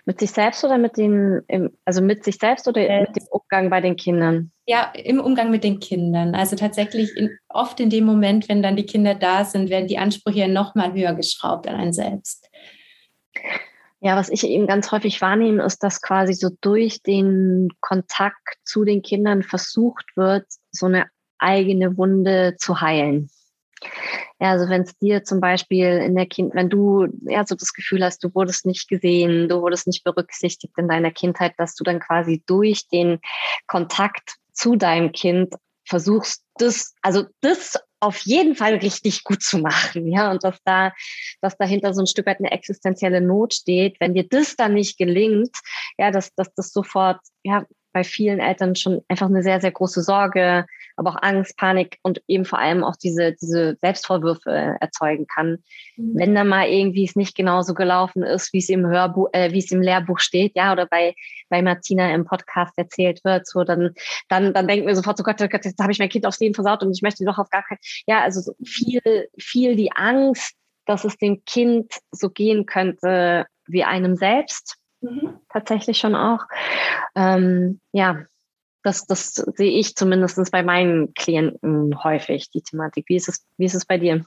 [0.05, 1.41] Mit sich selbst oder mit den,
[1.85, 4.51] also mit sich selbst oder äh, mit dem Umgang bei den Kindern?
[4.65, 6.35] Ja, im Umgang mit den Kindern.
[6.35, 9.97] Also tatsächlich in, oft in dem Moment, wenn dann die Kinder da sind, werden die
[9.97, 12.49] Ansprüche ja nochmal höher geschraubt an einen selbst.
[14.01, 18.83] Ja, was ich eben ganz häufig wahrnehme, ist, dass quasi so durch den Kontakt zu
[18.83, 21.05] den Kindern versucht wird, so eine
[21.37, 23.29] eigene Wunde zu heilen.
[24.39, 27.73] Ja, also wenn es dir zum Beispiel in der Kind, wenn du ja so das
[27.73, 31.83] Gefühl hast, du wurdest nicht gesehen, du wurdest nicht berücksichtigt in deiner Kindheit, dass du
[31.83, 33.19] dann quasi durch den
[33.67, 35.53] Kontakt zu deinem Kind
[35.85, 40.91] versuchst, das, also das auf jeden Fall richtig gut zu machen, ja, und dass da,
[41.41, 43.99] dass dahinter so ein Stück weit eine existenzielle Not steht.
[43.99, 45.55] Wenn dir das dann nicht gelingt,
[45.97, 50.01] ja, dass, dass das sofort, ja, bei vielen Eltern schon einfach eine sehr, sehr große
[50.01, 55.57] Sorge, aber auch Angst, Panik und eben vor allem auch diese, diese Selbstvorwürfe erzeugen kann.
[55.97, 56.11] Mhm.
[56.15, 59.59] Wenn da mal irgendwie es nicht genauso gelaufen ist, wie es im Hörbuch, äh, wie
[59.59, 61.15] es im Lehrbuch steht, ja, oder bei,
[61.49, 63.93] bei Martina im Podcast erzählt wird, so, dann,
[64.29, 66.39] dann, dann denken wir sofort so, Gott, oh Gott, jetzt habe ich mein Kind aufs
[66.39, 69.01] Leben versaut und ich möchte doch auf gar keinen, ja, also so viel,
[69.37, 75.39] viel die Angst, dass es dem Kind so gehen könnte wie einem selbst Mhm.
[75.49, 76.45] Tatsächlich schon auch.
[77.15, 78.25] Ähm, ja,
[78.83, 83.05] das, das sehe ich zumindest bei meinen Klienten häufig, die Thematik.
[83.07, 84.25] Wie ist es, wie ist es bei dir?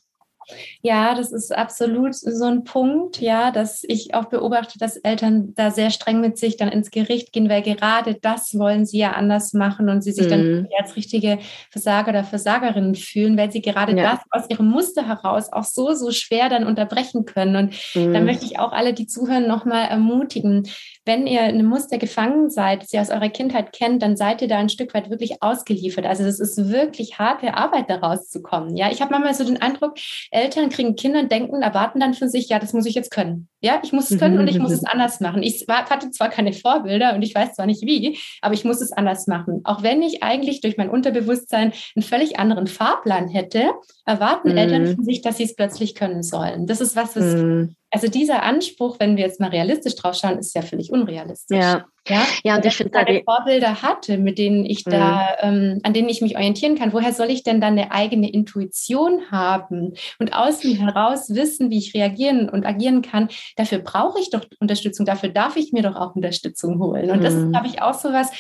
[0.82, 5.70] Ja, das ist absolut so ein Punkt, ja, dass ich auch beobachte, dass Eltern da
[5.70, 9.52] sehr streng mit sich dann ins Gericht gehen, weil gerade das wollen sie ja anders
[9.52, 10.30] machen und sie sich mhm.
[10.30, 11.38] dann als richtige
[11.70, 14.12] Versager oder Versagerinnen fühlen, weil sie gerade ja.
[14.12, 17.56] das aus ihrem Muster heraus auch so, so schwer dann unterbrechen können.
[17.56, 18.12] Und mhm.
[18.12, 20.68] da möchte ich auch alle, die zuhören, nochmal ermutigen.
[21.04, 24.40] Wenn ihr in einem Muster gefangen seid, das ihr aus eurer Kindheit kennt, dann seid
[24.40, 26.06] ihr da ein Stück weit wirklich ausgeliefert.
[26.06, 28.76] Also das ist wirklich harte Arbeit, da rauszukommen.
[28.76, 29.96] Ja, ich habe manchmal so den Eindruck,
[30.30, 33.48] Eltern kriegen Kinder und denken, erwarten dann von sich, ja, das muss ich jetzt können.
[33.60, 35.42] Ja, ich muss es können und ich muss es anders machen.
[35.42, 38.92] Ich hatte zwar keine Vorbilder und ich weiß zwar nicht wie, aber ich muss es
[38.92, 39.60] anders machen.
[39.64, 43.72] Auch wenn ich eigentlich durch mein Unterbewusstsein einen völlig anderen Fahrplan hätte,
[44.04, 44.58] erwarten mm.
[44.58, 46.66] Eltern von sich, dass sie es plötzlich können sollen.
[46.66, 47.74] Das ist was, was mm.
[47.94, 51.56] Also dieser Anspruch, wenn wir jetzt mal realistisch drauf schauen, ist ja völlig unrealistisch.
[51.56, 55.76] Ja, ja, ja und ich finde da die Vorbilder hatte, mit denen ich da, mhm.
[55.76, 56.92] ähm, an denen ich mich orientieren kann.
[56.92, 61.78] Woher soll ich denn dann eine eigene Intuition haben und aus mir heraus wissen, wie
[61.78, 63.28] ich reagieren und agieren kann?
[63.54, 65.06] Dafür brauche ich doch Unterstützung.
[65.06, 67.12] Dafür darf ich mir doch auch Unterstützung holen.
[67.12, 67.22] Und mhm.
[67.22, 68.32] das ist, glaube ich, auch so was.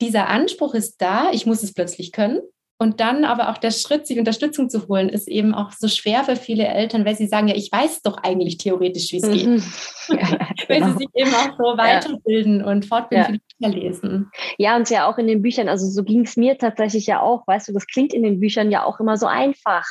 [0.00, 1.30] Dieser Anspruch ist da.
[1.30, 2.40] Ich muss es plötzlich können.
[2.78, 6.24] Und dann aber auch der Schritt, sich Unterstützung zu holen, ist eben auch so schwer
[6.24, 9.46] für viele Eltern, weil sie sagen, ja, ich weiß doch eigentlich theoretisch, wie es geht.
[9.46, 9.62] Mhm.
[10.08, 10.92] Ja, weil genau.
[10.92, 12.66] sie sich eben auch so weiterbilden ja.
[12.66, 13.24] und fortbilden ja.
[13.24, 14.30] für die Bücher lesen.
[14.56, 17.44] Ja, und ja auch in den Büchern, also so ging es mir tatsächlich ja auch,
[17.48, 19.84] weißt du, das klingt in den Büchern ja auch immer so einfach.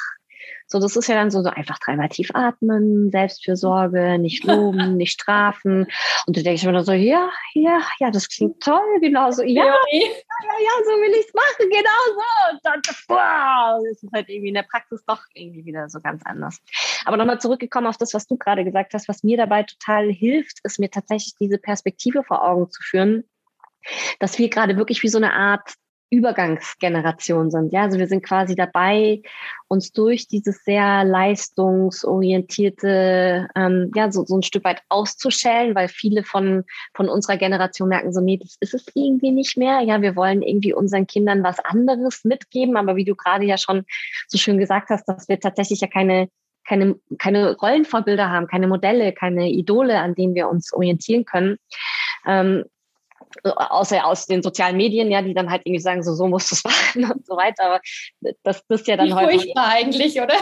[0.68, 5.12] So, das ist ja dann so, so einfach dreimal tief atmen, Selbstfürsorge, nicht loben, nicht
[5.14, 5.88] strafen.
[6.26, 9.74] Und du denkst immer so, ja, ja, ja, das klingt toll, genau so, ja, ja,
[10.02, 12.54] ja, so will ich es machen, genau so.
[12.54, 16.24] Und dann, wow, das ist halt irgendwie in der Praxis doch irgendwie wieder so ganz
[16.26, 16.60] anders.
[17.06, 20.60] Aber nochmal zurückgekommen auf das, was du gerade gesagt hast, was mir dabei total hilft,
[20.64, 23.24] ist mir tatsächlich diese Perspektive vor Augen zu führen,
[24.20, 25.76] dass wir gerade wirklich wie so eine Art
[26.10, 27.74] Übergangsgeneration sind.
[27.74, 29.22] Ja, also wir sind quasi dabei,
[29.68, 36.24] uns durch dieses sehr leistungsorientierte, ähm, ja, so, so ein Stück weit auszuschälen, weil viele
[36.24, 36.64] von,
[36.94, 39.82] von unserer Generation merken so, nee, das ist es irgendwie nicht mehr.
[39.82, 42.78] Ja, wir wollen irgendwie unseren Kindern was anderes mitgeben.
[42.78, 43.86] Aber wie du gerade ja schon
[44.28, 46.30] so schön gesagt hast, dass wir tatsächlich ja keine
[46.68, 51.60] keine, keine Rollenvorbilder haben, keine Modelle, keine Idole, an denen wir uns orientieren können.
[52.26, 52.64] Ähm,
[53.44, 56.56] außer aus den sozialen Medien, ja, die dann halt irgendwie sagen, so, so musst du
[56.56, 57.64] es machen und so weiter.
[57.66, 57.82] Aber
[58.22, 59.40] das, das ist ja dann heute.
[59.40, 60.36] Furchtbar eigentlich, oder?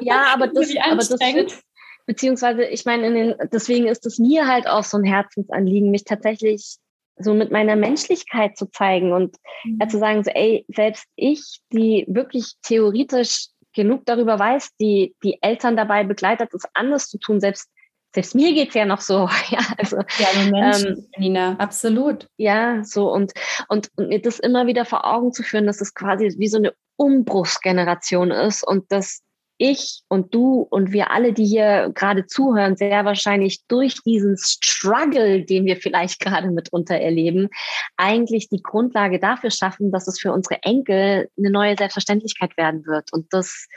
[0.00, 1.62] Ja, aber das, aber das
[2.06, 6.04] beziehungsweise, ich meine, in den, deswegen ist es mir halt auch so ein Herzensanliegen, mich
[6.04, 6.76] tatsächlich
[7.16, 9.78] so mit meiner Menschlichkeit zu zeigen und mhm.
[9.80, 15.38] ja, zu sagen, so, ey, selbst ich, die wirklich theoretisch genug darüber weiß, die, die
[15.40, 17.68] Eltern dabei begleitet, es anders zu tun, selbst
[18.14, 19.28] selbst mir geht es ja noch so.
[19.50, 22.28] Ja, also, ja, Menschen, ähm, Nina, absolut.
[22.36, 23.32] Ja, so und,
[23.68, 26.58] und, und mir das immer wieder vor Augen zu führen, dass es quasi wie so
[26.58, 29.22] eine Umbruchsgeneration ist und dass
[29.58, 35.44] ich und du und wir alle, die hier gerade zuhören, sehr wahrscheinlich durch diesen Struggle,
[35.44, 37.48] den wir vielleicht gerade mitunter erleben,
[37.96, 43.12] eigentlich die Grundlage dafür schaffen, dass es für unsere Enkel eine neue Selbstverständlichkeit werden wird.
[43.12, 43.68] Und das,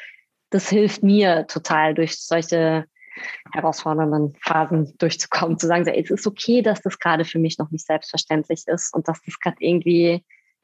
[0.49, 2.85] das hilft mir total durch solche
[3.53, 7.85] herausfordernden Phasen durchzukommen, zu sagen, es ist okay, dass das gerade für mich noch nicht
[7.85, 10.23] selbstverständlich ist und dass das gerade irgendwie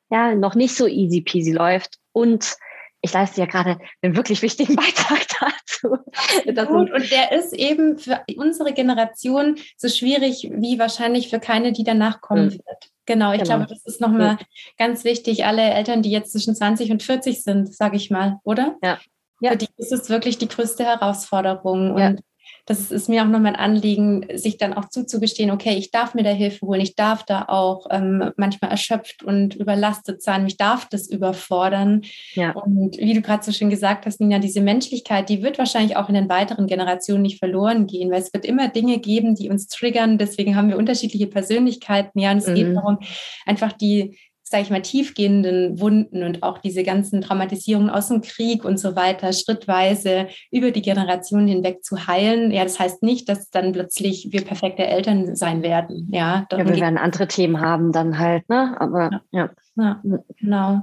[0.10, 2.58] ja noch nicht so easy peasy läuft und
[3.02, 5.98] ich leiste ja gerade einen wirklich wichtigen Beitrag dazu.
[6.46, 11.84] Und, und der ist eben für unsere Generation so schwierig wie wahrscheinlich für keine, die
[11.84, 12.52] danach kommen mhm.
[12.54, 12.92] wird.
[13.08, 13.58] Genau, ich genau.
[13.58, 14.38] glaube, das ist nochmal mhm.
[14.78, 15.46] ganz wichtig.
[15.46, 18.78] Alle Eltern, die jetzt zwischen 20 und 40 sind, sage ich mal, oder?
[18.84, 19.00] Ja.
[19.42, 19.52] ja.
[19.52, 21.98] Für die ist es wirklich die größte Herausforderung.
[21.98, 22.08] Ja.
[22.10, 22.22] Und
[22.66, 26.24] das ist mir auch nochmal ein Anliegen, sich dann auch zuzugestehen, okay, ich darf mir
[26.24, 30.88] da Hilfe holen, ich darf da auch ähm, manchmal erschöpft und überlastet sein, mich darf
[30.90, 32.02] das überfordern.
[32.34, 32.52] Ja.
[32.52, 36.10] Und wie du gerade so schön gesagt hast, Nina, diese Menschlichkeit, die wird wahrscheinlich auch
[36.10, 39.68] in den weiteren Generationen nicht verloren gehen, weil es wird immer Dinge geben, die uns
[39.68, 40.18] triggern.
[40.18, 42.20] Deswegen haben wir unterschiedliche Persönlichkeiten.
[42.20, 42.56] Ja, und es mhm.
[42.56, 43.00] geht darum,
[43.46, 44.18] einfach die
[44.52, 48.98] sage ich mal, tiefgehenden Wunden und auch diese ganzen Traumatisierungen aus dem Krieg und so
[48.98, 52.52] weiter schrittweise über die Generationen hinweg zu heilen.
[52.52, 56.10] Ja, das heißt nicht, dass dann plötzlich wir perfekte Eltern sein werden.
[56.12, 58.76] Ja, ja wir werden andere Themen haben dann halt, ne?
[58.80, 59.50] Aber ja.
[59.78, 60.02] ja.
[60.04, 60.82] ja genau.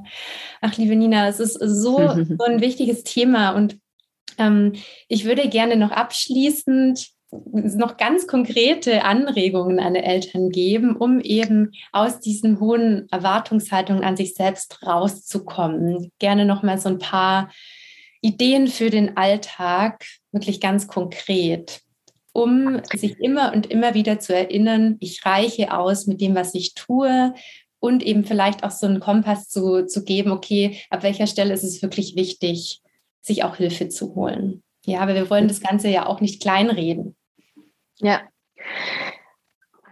[0.63, 1.99] Ach, liebe Nina, es ist so,
[2.39, 3.79] so ein wichtiges Thema und
[4.39, 4.73] ähm,
[5.09, 12.21] ich würde gerne noch abschließend noch ganz konkrete Anregungen an Eltern geben, um eben aus
[12.21, 16.11] diesen hohen Erwartungshaltungen an sich selbst rauszukommen.
[16.19, 17.51] Gerne noch mal so ein paar
[18.21, 21.83] Ideen für den Alltag, wirklich ganz konkret,
[22.33, 26.75] um sich immer und immer wieder zu erinnern, ich reiche aus mit dem, was ich
[26.75, 27.35] tue
[27.79, 31.63] und eben vielleicht auch so einen Kompass zu, zu geben, okay, ab welcher Stelle ist
[31.63, 32.81] es wirklich wichtig,
[33.21, 34.63] sich auch Hilfe zu holen.
[34.85, 37.15] Ja, aber wir wollen das Ganze ja auch nicht kleinreden.
[37.99, 38.23] Ja.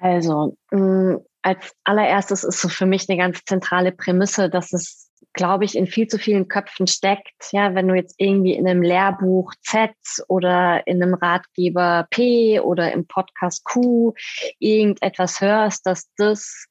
[0.01, 5.07] Also, mh, mm, als allererstes ist so für mich eine ganz zentrale Prämisse, dass es
[5.37, 7.53] glaube ich, in viel zu vielen Köpfen steckt.
[7.53, 9.93] Ja, wenn du jetzt irgendwie in einem Lehrbuch Z
[10.29, 14.15] oder in einem Ratgeber P oder im Podcast Q
[14.59, 16.67] irgendetwas hörst, dass das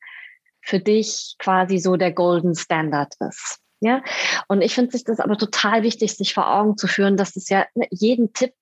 [0.61, 3.59] für dich quasi so der Golden Standard ist.
[3.81, 4.03] Ja,
[4.47, 7.49] und ich finde sich das aber total wichtig, sich vor Augen zu führen, dass das
[7.49, 8.53] ja ne, jeden Tipp,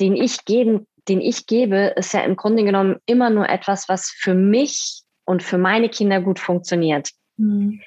[0.00, 4.10] den ich geben, den ich gebe, ist ja im Grunde genommen immer nur etwas, was
[4.10, 7.10] für mich und für meine Kinder gut funktioniert.
[7.36, 7.80] Mhm.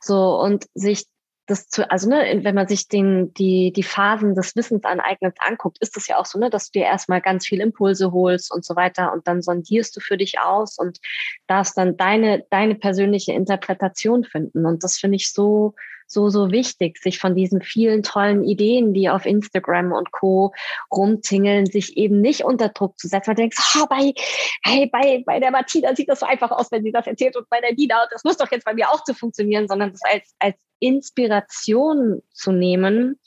[0.00, 1.06] So, und sich
[1.46, 5.96] das zu, also ne, wenn man sich den, die, die Phasen des Wissensaneignens anguckt, ist
[5.96, 8.76] es ja auch so, ne, dass du dir erstmal ganz viel Impulse holst und so
[8.76, 11.00] weiter und dann sondierst du für dich aus und
[11.46, 14.64] darfst dann deine, deine persönliche Interpretation finden.
[14.64, 15.74] Und das finde ich so,
[16.14, 20.54] so, so wichtig, sich von diesen vielen tollen Ideen, die auf Instagram und Co.
[20.90, 24.14] rumtingeln, sich eben nicht unter Druck zu setzen, weil du denkst, oh, bei,
[24.62, 27.50] hey, bei, bei der Martina sieht das so einfach aus, wenn sie das erzählt und
[27.50, 30.34] bei der Dina, das muss doch jetzt bei mir auch zu funktionieren, sondern das als,
[30.38, 33.18] als Inspiration zu nehmen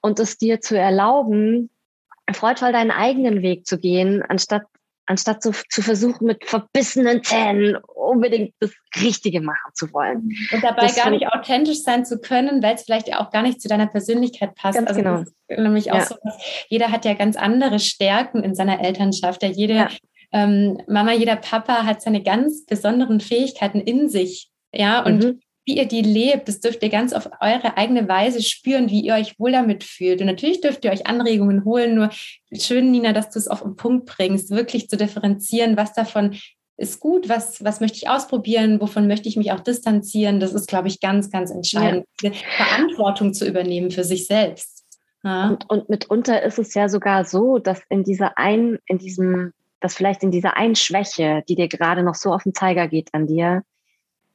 [0.00, 1.70] und es dir zu erlauben,
[2.32, 4.62] freudvoll deinen eigenen Weg zu gehen, anstatt
[5.06, 10.30] anstatt so zu versuchen, mit verbissenen Zähnen unbedingt das Richtige machen zu wollen.
[10.52, 13.60] Und dabei das gar nicht authentisch sein zu können, weil es vielleicht auch gar nicht
[13.60, 14.76] zu deiner Persönlichkeit passt.
[14.76, 15.24] Ganz also genau.
[15.48, 16.06] nämlich auch ja.
[16.06, 16.16] so,
[16.68, 19.42] jeder hat ja ganz andere Stärken in seiner Elternschaft.
[19.42, 19.88] Ja, jede ja.
[20.32, 24.50] Ähm, Mama, jeder Papa hat seine ganz besonderen Fähigkeiten in sich.
[24.72, 28.42] Ja, und mhm wie ihr die lebt, das dürft ihr ganz auf eure eigene Weise
[28.42, 30.20] spüren, wie ihr euch wohl damit fühlt.
[30.20, 32.10] Und natürlich dürft ihr euch Anregungen holen, nur
[32.52, 36.36] schön, Nina, dass du es auf den Punkt bringst, wirklich zu differenzieren, was davon
[36.76, 40.40] ist gut, was, was möchte ich ausprobieren, wovon möchte ich mich auch distanzieren.
[40.40, 42.32] Das ist, glaube ich, ganz, ganz entscheidend, ja.
[42.56, 44.84] Verantwortung zu übernehmen für sich selbst.
[45.22, 45.50] Ja.
[45.50, 49.94] Und, und mitunter ist es ja sogar so, dass in dieser ein, in diesem, dass
[49.94, 53.28] vielleicht in dieser einen Schwäche, die dir gerade noch so auf den Zeiger geht an
[53.28, 53.62] dir,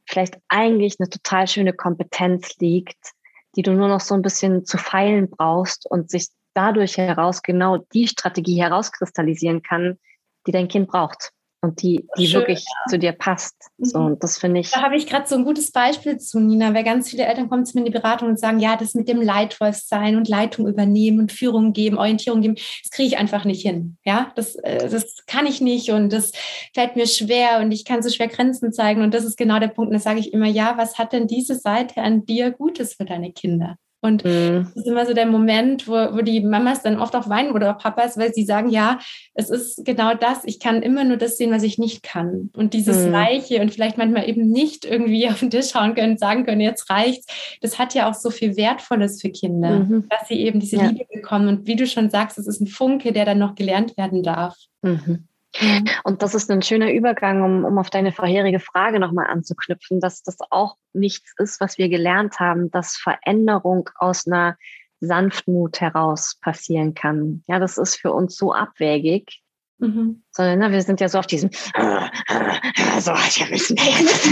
[0.07, 3.13] vielleicht eigentlich eine total schöne Kompetenz liegt,
[3.55, 7.77] die du nur noch so ein bisschen zu feilen brauchst und sich dadurch heraus genau
[7.93, 9.99] die Strategie herauskristallisieren kann,
[10.47, 12.89] die dein Kind braucht und die, die Schön, wirklich ja.
[12.89, 13.55] zu dir passt.
[13.79, 14.05] So, mhm.
[14.05, 14.71] und das finde ich.
[14.71, 17.65] Da habe ich gerade so ein gutes Beispiel zu, Nina, weil ganz viele Eltern kommen
[17.65, 20.67] zu mir in die Beratung und sagen, ja, das mit dem Leitwolf sein und Leitung
[20.67, 23.97] übernehmen und Führung geben, Orientierung geben, das kriege ich einfach nicht hin.
[24.05, 26.31] Ja, das, äh, das kann ich nicht und das
[26.73, 29.01] fällt mir schwer und ich kann so schwer Grenzen zeigen.
[29.01, 29.89] Und das ist genau der Punkt.
[29.89, 33.05] Und da sage ich immer, ja, was hat denn diese Seite an dir Gutes für
[33.05, 33.77] deine Kinder?
[33.99, 34.67] Und mhm.
[34.75, 37.75] das ist immer so der Moment, wo, wo die Mamas dann oft auch weinen oder
[37.75, 38.99] auch Papas, weil sie sagen, ja,
[39.33, 42.51] es ist genau das, ich kann immer nur das sehen, was ich nicht kann.
[42.55, 43.15] Und dieses mhm.
[43.15, 46.61] Reiche und vielleicht manchmal eben nicht irgendwie auf den Tisch schauen können, und sagen können,
[46.61, 47.25] jetzt reicht's,
[47.61, 50.07] das hat ja auch so viel Wertvolles für Kinder, mhm.
[50.09, 50.87] dass sie eben diese ja.
[50.87, 51.47] Liebe bekommen.
[51.47, 54.55] Und wie du schon sagst, es ist ein Funke, der dann noch gelernt werden darf.
[54.83, 55.27] Mhm.
[55.59, 55.85] Mhm.
[56.03, 60.23] Und das ist ein schöner Übergang, um, um auf deine vorherige Frage nochmal anzuknüpfen, dass
[60.23, 64.57] das auch nichts ist, was wir gelernt haben, dass Veränderung aus einer
[64.99, 67.43] Sanftmut heraus passieren kann.
[67.47, 69.41] Ja, das ist für uns so abwägig.
[69.79, 70.23] Mhm.
[70.31, 71.51] Sondern ne, wir sind ja so auf diesem
[72.99, 73.75] so, wir müssen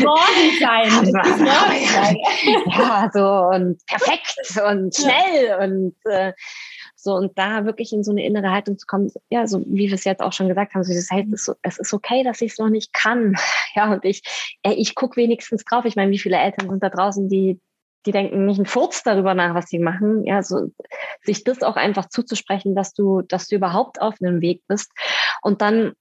[0.04, 0.90] morgen sein.
[1.14, 2.18] Morgen sein.
[2.66, 6.34] ja, so und perfekt und schnell und äh,
[7.06, 9.94] so, und da wirklich in so eine innere Haltung zu kommen, ja, so wie wir
[9.94, 12.42] es jetzt auch schon gesagt haben, so dieses, hey, es ist, es ist okay, dass
[12.42, 13.36] ich es noch nicht kann.
[13.76, 14.22] Ja, und ich,
[14.64, 15.84] ey, ich gucke wenigstens drauf.
[15.84, 17.60] Ich meine, wie viele Eltern sind da draußen, die,
[18.06, 20.24] die denken nicht einen Furz darüber nach, was sie machen.
[20.24, 20.72] Ja, so
[21.24, 24.90] sich das auch einfach zuzusprechen, dass du, dass du überhaupt auf einem Weg bist.
[25.42, 25.92] Und dann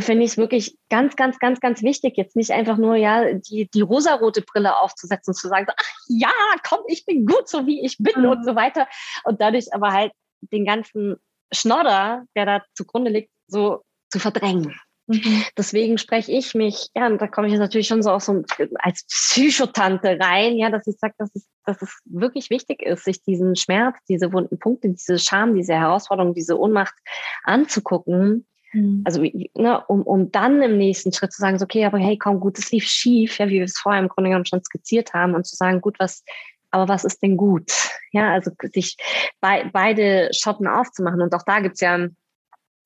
[0.00, 3.68] finde ich es wirklich ganz, ganz, ganz, ganz wichtig, jetzt nicht einfach nur ja die,
[3.68, 6.32] die rosarote Brille aufzusetzen und zu sagen, ach ja,
[6.66, 8.30] komm, ich bin gut, so wie ich bin mhm.
[8.30, 8.86] und so weiter.
[9.24, 10.12] Und dadurch aber halt
[10.50, 11.16] den ganzen
[11.52, 14.74] Schnodder, der da zugrunde liegt, so zu verdrängen.
[15.06, 15.44] Mhm.
[15.56, 18.42] Deswegen spreche ich mich, ja, und da komme ich jetzt natürlich schon so auch so
[18.78, 23.22] als Psychotante rein, ja, dass ich sage, dass es, dass es wirklich wichtig ist, sich
[23.22, 26.94] diesen Schmerz, diese wunden Punkte, diese Scham, diese Herausforderung, diese Ohnmacht
[27.42, 28.46] anzugucken.
[28.72, 29.02] Mhm.
[29.04, 32.40] Also, ne, um, um dann im nächsten Schritt zu sagen, so, okay, aber hey, komm,
[32.40, 35.34] gut, es lief schief, ja, wie wir es vorher im Grunde genommen schon skizziert haben,
[35.34, 36.24] und zu sagen, gut, was,
[36.72, 37.70] aber was ist denn gut?
[38.12, 38.96] Ja, also sich
[39.40, 41.20] bei, beide Schotten aufzumachen.
[41.20, 42.08] Und auch da gibt's ja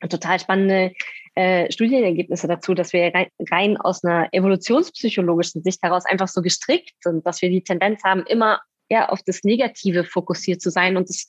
[0.08, 0.92] total spannende
[1.34, 6.94] äh, Studienergebnisse dazu, dass wir rein, rein aus einer evolutionspsychologischen Sicht heraus einfach so gestrickt
[7.00, 11.08] sind, dass wir die Tendenz haben, immer eher auf das Negative fokussiert zu sein und
[11.08, 11.28] das,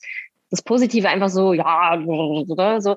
[0.50, 2.00] das Positive einfach so, ja,
[2.80, 2.96] so.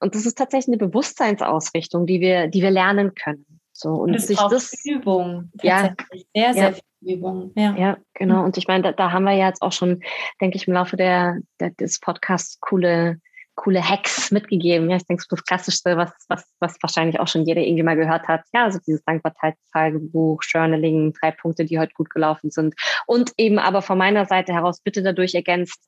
[0.00, 3.59] Und das ist tatsächlich eine Bewusstseinsausrichtung, die wir, die wir lernen können.
[3.80, 5.50] So, und das sich das, Übung.
[5.62, 5.94] Ja,
[6.34, 6.72] sehr, sehr ja.
[6.72, 7.50] viel Übung.
[7.56, 8.44] Ja, ja genau.
[8.44, 10.02] Und ich meine, da, da haben wir ja jetzt auch schon,
[10.38, 13.18] denke ich, im Laufe der, der des Podcasts coole,
[13.54, 14.90] coole Hacks mitgegeben.
[14.90, 18.28] Ja, ich denke, das Klassischste, was, was, was wahrscheinlich auch schon jeder irgendwie mal gehört
[18.28, 18.42] hat.
[18.52, 22.74] Ja, also dieses Dankbarkeitstagebuch, Journaling, drei Punkte, die heute gut gelaufen sind.
[23.06, 25.80] Und eben aber von meiner Seite heraus bitte dadurch ergänzt,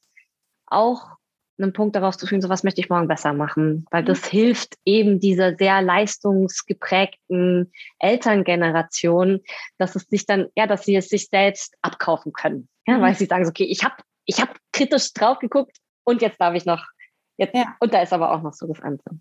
[0.66, 1.08] auch
[1.62, 4.30] einen Punkt daraus zu fühlen, so was möchte ich morgen besser machen, weil das mhm.
[4.30, 9.40] hilft eben dieser sehr leistungsgeprägten Elterngeneration,
[9.78, 13.02] dass es sich dann, ja, dass sie es sich selbst abkaufen können, ja, mhm.
[13.02, 16.64] weil sie sagen, okay, ich habe ich habe kritisch drauf geguckt und jetzt darf ich
[16.64, 16.84] noch
[17.36, 17.74] Jetzt, ja.
[17.80, 19.16] Und da ist aber auch noch so das andere.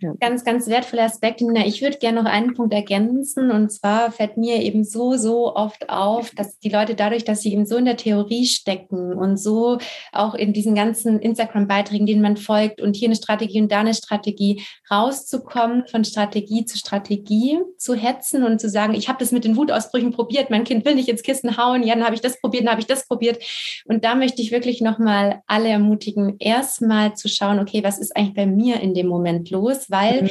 [0.00, 0.12] Ja.
[0.20, 1.40] Ganz, ganz wertvoller Aspekt.
[1.40, 3.50] Ich würde gerne noch einen Punkt ergänzen.
[3.50, 7.52] Und zwar fällt mir eben so, so oft auf, dass die Leute dadurch, dass sie
[7.52, 9.78] eben so in der Theorie stecken und so
[10.12, 13.94] auch in diesen ganzen Instagram-Beiträgen, denen man folgt und hier eine Strategie und da eine
[13.94, 19.44] Strategie, rauszukommen von Strategie zu Strategie, zu hetzen und zu sagen, ich habe das mit
[19.44, 22.40] den Wutausbrüchen probiert, mein Kind will nicht ins Kissen hauen, ja, dann habe ich das
[22.40, 23.42] probiert, dann habe ich das probiert.
[23.86, 28.34] Und da möchte ich wirklich nochmal alle ermutigen, erstmal zu schauen, okay, was ist eigentlich
[28.34, 29.90] bei mir in dem Moment los?
[29.90, 30.28] Weil mhm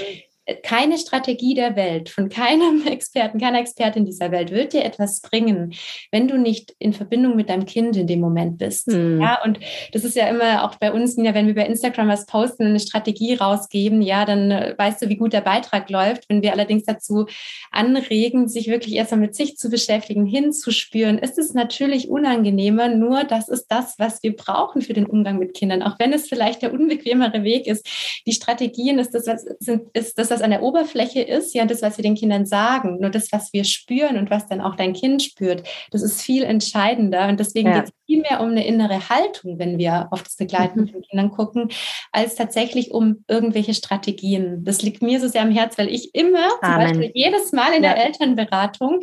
[0.63, 5.73] keine Strategie der Welt, von keinem Experten, keiner Expertin dieser Welt wird dir etwas bringen,
[6.11, 8.87] wenn du nicht in Verbindung mit deinem Kind in dem Moment bist.
[8.87, 9.21] Mhm.
[9.21, 9.59] Ja, und
[9.91, 12.79] das ist ja immer auch bei uns, Nina, wenn wir bei Instagram was posten eine
[12.79, 16.29] Strategie rausgeben, ja, dann äh, weißt du, wie gut der Beitrag läuft.
[16.29, 17.25] Wenn wir allerdings dazu
[17.71, 23.49] anregen, sich wirklich erstmal mit sich zu beschäftigen, hinzuspüren, ist es natürlich unangenehmer, nur das
[23.49, 26.73] ist das, was wir brauchen für den Umgang mit Kindern, auch wenn es vielleicht der
[26.73, 27.87] unbequemere Weg ist.
[28.27, 31.81] Die Strategien ist das, was sind, ist das, was an der Oberfläche ist, ja, das,
[31.81, 34.93] was wir den Kindern sagen, nur das, was wir spüren und was dann auch dein
[34.93, 37.27] Kind spürt, das ist viel entscheidender.
[37.27, 37.79] Und deswegen ja.
[37.79, 40.89] geht es viel mehr um eine innere Haltung, wenn wir auf das Begleiten mhm.
[40.89, 41.69] von Kindern gucken,
[42.11, 44.63] als tatsächlich um irgendwelche Strategien.
[44.63, 46.87] Das liegt mir so sehr am Herz, weil ich immer, Amen.
[46.87, 47.93] zum Beispiel jedes Mal in ja.
[47.93, 48.99] der Elternberatung,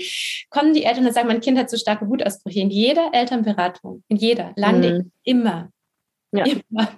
[0.51, 2.61] kommen die Eltern und sagen, mein Kind hat so starke Wutausbrüche.
[2.61, 5.13] In jeder Elternberatung, in jeder, lande mhm.
[5.25, 5.71] ich immer
[6.33, 6.45] ja.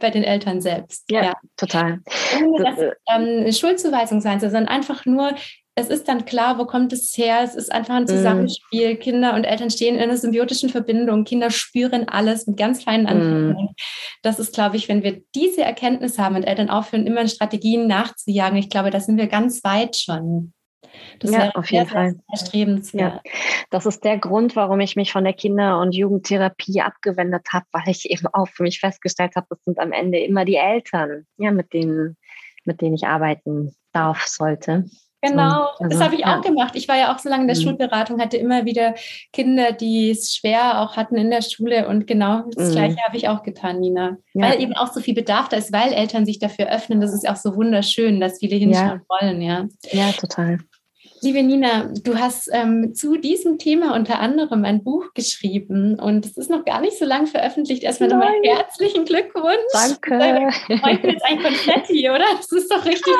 [0.00, 1.04] Bei den Eltern selbst.
[1.10, 1.34] Ja, ja.
[1.56, 2.00] total.
[2.40, 5.34] Ohne dass es ähm, Schuldzuweisung sein soll, sondern einfach nur,
[5.76, 7.40] es ist dann klar, wo kommt es her?
[7.42, 8.08] Es ist einfach ein mhm.
[8.08, 8.94] Zusammenspiel.
[8.94, 8.98] Mm.
[9.00, 11.24] Kinder und Eltern stehen in einer symbiotischen Verbindung.
[11.24, 13.70] Kinder spüren alles mit ganz kleinen Anpassungen.
[13.70, 13.74] Mm.
[14.22, 17.88] Das ist, glaube ich, wenn wir diese Erkenntnis haben und Eltern aufhören, immer in Strategien
[17.88, 20.53] nachzujagen, ich glaube, da sind wir ganz weit schon.
[21.20, 22.16] Das ja, auf jeden Fall.
[22.30, 23.20] erstrebenswert.
[23.24, 23.32] Ja.
[23.70, 27.88] Das ist der Grund, warum ich mich von der Kinder- und Jugendtherapie abgewendet habe, weil
[27.88, 31.50] ich eben auch für mich festgestellt habe, das sind am Ende immer die Eltern, ja,
[31.50, 32.16] mit denen,
[32.64, 34.84] mit denen ich arbeiten darf, sollte.
[35.26, 36.36] Genau, also, das habe ich ja.
[36.36, 36.74] auch gemacht.
[36.74, 37.62] Ich war ja auch so lange in der mhm.
[37.62, 38.94] Schulberatung, hatte immer wieder
[39.32, 42.72] Kinder, die es schwer auch hatten in der Schule und genau das mhm.
[42.72, 44.18] Gleiche habe ich auch getan, Nina.
[44.34, 44.50] Ja.
[44.50, 47.00] Weil eben auch so viel Bedarf da ist, weil Eltern sich dafür öffnen.
[47.00, 49.20] Das ist auch so wunderschön, dass viele hinschauen ja.
[49.20, 49.66] wollen, ja.
[49.92, 50.58] Ja, total.
[51.24, 56.36] Liebe Nina, du hast ähm, zu diesem Thema unter anderem ein Buch geschrieben und es
[56.36, 57.82] ist noch gar nicht so lange veröffentlicht.
[57.82, 59.72] Erstmal nochmal herzlichen Glückwunsch.
[59.72, 60.50] Danke.
[60.82, 62.26] Heute jetzt ein Konfetti, oder?
[62.36, 63.14] Das ist doch richtig,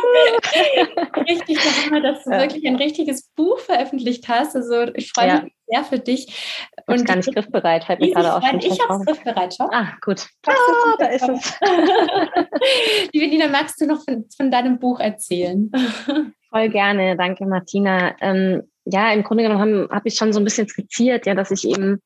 [1.30, 2.40] richtig nochmal, dass du ja.
[2.40, 4.54] wirklich ein richtiges Buch veröffentlicht hast.
[4.54, 5.40] Also ich freue ja.
[5.40, 6.60] mich sehr für dich.
[6.86, 8.44] Und ich gar nicht griffbereit, fällt mir gerade auf.
[8.60, 9.70] Ich habe es griffbereit, schau.
[9.72, 10.26] Ah, gut.
[10.46, 10.52] Ah,
[10.98, 11.54] da ist es.
[13.14, 15.72] Liebe Nina, magst du noch von, von deinem Buch erzählen?
[16.54, 18.14] Voll gerne, danke Martina.
[18.20, 21.50] Ähm, ja, im Grunde genommen habe hab ich schon so ein bisschen skizziert, ja, dass
[21.50, 22.00] ich eben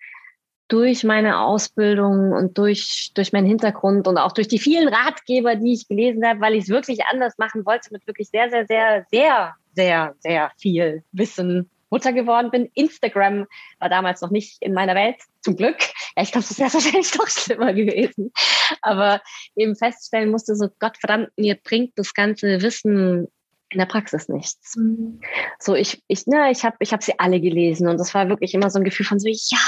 [0.68, 5.74] durch meine Ausbildung und durch, durch meinen Hintergrund und auch durch die vielen Ratgeber, die
[5.74, 9.04] ich gelesen habe, weil ich es wirklich anders machen wollte, mit wirklich sehr, sehr, sehr,
[9.10, 12.70] sehr, sehr, sehr viel Wissen Mutter geworden bin.
[12.74, 13.46] Instagram
[13.80, 15.78] war damals noch nicht in meiner Welt, zum Glück.
[16.16, 18.32] Ja, ich glaube, das wäre wahrscheinlich noch schlimmer gewesen.
[18.80, 19.20] Aber
[19.56, 23.28] eben feststellen musste, so Gott verdammt, mir bringt das ganze Wissen
[23.70, 24.76] in der Praxis nichts.
[24.76, 25.20] Mhm.
[25.58, 28.54] So, ich, ich, na, ich habe ich hab sie alle gelesen und das war wirklich
[28.54, 29.58] immer so ein Gefühl von so, ja,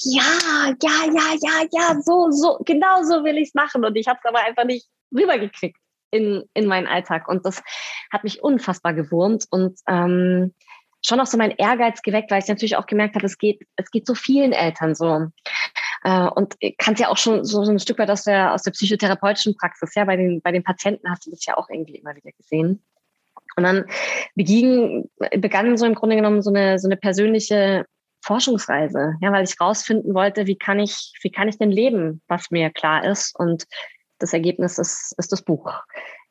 [0.00, 0.22] ja,
[0.80, 3.84] ja, ja, ja, ja, so, so, genau so will ich es machen.
[3.84, 5.76] Und ich habe es aber einfach nicht rübergekriegt
[6.10, 7.28] in, in meinen Alltag.
[7.28, 7.62] Und das
[8.12, 10.54] hat mich unfassbar gewurmt und ähm,
[11.06, 13.90] schon auch so mein Ehrgeiz geweckt, weil ich natürlich auch gemerkt habe, es geht, es
[13.90, 15.28] geht so vielen Eltern so.
[16.04, 18.72] Äh, und kannst ja auch schon so, so ein Stück weit aus der, aus der
[18.72, 22.14] psychotherapeutischen Praxis, ja, bei den, bei den Patienten hast du das ja auch irgendwie immer
[22.14, 22.82] wieder gesehen.
[23.58, 23.86] Und dann
[24.36, 27.84] beging, begann so im Grunde genommen so eine, so eine persönliche
[28.22, 32.52] Forschungsreise, ja, weil ich rausfinden wollte, wie kann ich, wie kann ich denn leben, was
[32.52, 33.34] mir klar ist.
[33.36, 33.64] Und
[34.20, 35.72] das Ergebnis ist, ist das Buch.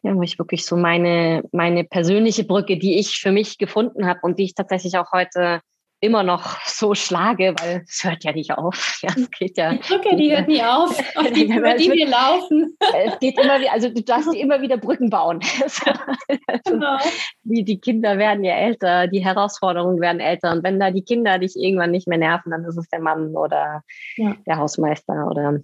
[0.04, 4.22] Ja, wo ich wirklich so meine, meine persönliche Brücke, die ich für mich gefunden habe
[4.22, 5.60] und die ich tatsächlich auch heute
[6.00, 9.00] immer noch so schlage, weil es hört ja nicht auf.
[9.04, 9.74] Ja, es geht ja.
[9.74, 12.76] Die Brücke, die hört nie auf, auf die, über die wir laufen.
[13.06, 15.40] Es geht immer wieder, also du darfst immer wieder Brücken bauen.
[16.66, 16.98] genau.
[17.44, 21.38] die, die Kinder werden ja älter, die Herausforderungen werden älter und wenn da die Kinder
[21.38, 23.84] dich irgendwann nicht mehr nerven, dann ist es der Mann oder
[24.16, 24.36] ja.
[24.46, 25.60] der Hausmeister oder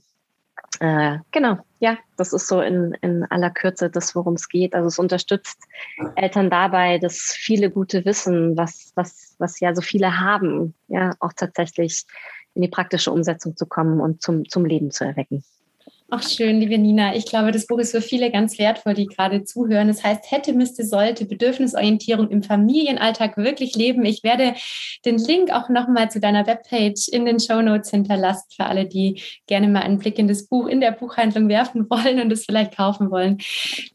[0.79, 4.73] äh, genau, ja, das ist so in, in aller Kürze das, worum es geht.
[4.73, 5.59] Also es unterstützt
[6.15, 11.33] Eltern dabei, das viele gute Wissen, was, was, was ja so viele haben, ja, auch
[11.33, 12.05] tatsächlich
[12.55, 15.43] in die praktische Umsetzung zu kommen und zum, zum Leben zu erwecken.
[16.15, 17.15] Ach schön, liebe Nina.
[17.15, 19.87] Ich glaube, das Buch ist für viele ganz wertvoll, die gerade zuhören.
[19.87, 24.05] Das heißt, hätte, müsste, sollte, Bedürfnisorientierung im Familienalltag wirklich leben.
[24.05, 24.53] Ich werde
[25.05, 29.23] den Link auch nochmal zu deiner Webpage in den Show Notes hinterlassen für alle, die
[29.47, 32.77] gerne mal einen Blick in das Buch in der Buchhandlung werfen wollen und es vielleicht
[32.77, 33.39] kaufen wollen.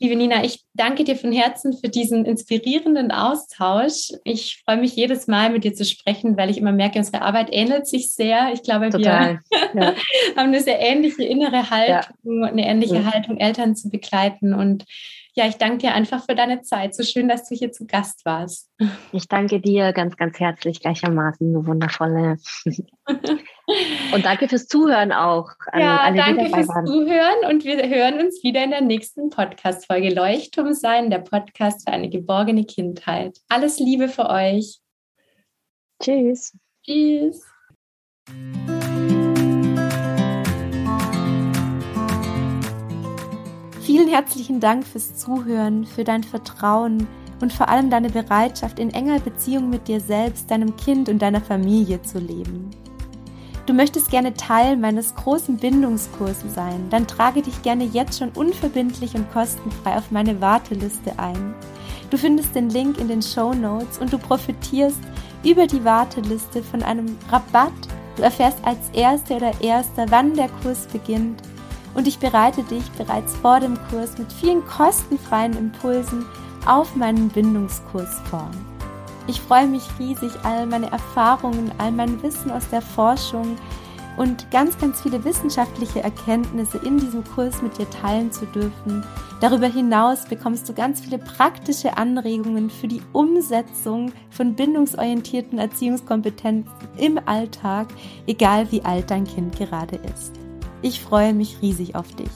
[0.00, 4.10] Liebe Nina, ich danke dir von Herzen für diesen inspirierenden Austausch.
[4.24, 7.50] Ich freue mich jedes Mal mit dir zu sprechen, weil ich immer merke, unsere Arbeit
[7.52, 8.50] ähnelt sich sehr.
[8.52, 9.40] Ich glaube, Total.
[9.72, 9.94] wir ja.
[10.36, 11.94] haben eine sehr ähnliche innere Haltung.
[11.94, 13.04] Ja eine ähnliche.
[13.04, 14.54] Haltung, Eltern zu begleiten.
[14.54, 14.84] Und
[15.34, 16.94] ja, ich danke dir einfach für deine Zeit.
[16.94, 18.70] So schön, dass du hier zu Gast warst.
[19.12, 22.38] Ich danke dir ganz, ganz herzlich gleichermaßen, du wundervolle.
[22.66, 25.50] und danke fürs Zuhören auch.
[25.78, 26.86] ja, alle, danke fürs waren.
[26.86, 31.92] Zuhören und wir hören uns wieder in der nächsten Podcast-Folge Leuchtturm sein, der Podcast für
[31.92, 33.38] eine geborgene Kindheit.
[33.48, 34.80] Alles Liebe für euch.
[36.02, 36.56] Tschüss.
[36.84, 37.57] Tschüss.
[44.08, 47.06] Vielen herzlichen Dank fürs Zuhören, für dein Vertrauen
[47.42, 51.42] und vor allem deine Bereitschaft, in enger Beziehung mit dir selbst, deinem Kind und deiner
[51.42, 52.70] Familie zu leben.
[53.66, 59.14] Du möchtest gerne Teil meines großen Bindungskurses sein, dann trage dich gerne jetzt schon unverbindlich
[59.14, 61.54] und kostenfrei auf meine Warteliste ein.
[62.08, 65.00] Du findest den Link in den Show Notes und du profitierst
[65.44, 67.74] über die Warteliste von einem Rabatt.
[68.16, 71.42] Du erfährst als Erste oder Erster, wann der Kurs beginnt
[71.98, 76.24] und ich bereite dich bereits vor dem Kurs mit vielen kostenfreien Impulsen
[76.64, 78.48] auf meinen Bindungskurs vor.
[79.26, 83.58] Ich freue mich riesig, all meine Erfahrungen, all mein Wissen aus der Forschung
[84.16, 89.04] und ganz, ganz viele wissenschaftliche Erkenntnisse in diesem Kurs mit dir teilen zu dürfen.
[89.40, 97.18] Darüber hinaus bekommst du ganz viele praktische Anregungen für die Umsetzung von bindungsorientierten Erziehungskompetenzen im
[97.26, 97.88] Alltag,
[98.28, 100.38] egal wie alt dein Kind gerade ist.
[100.80, 102.30] Ich freue mich riesig auf dich.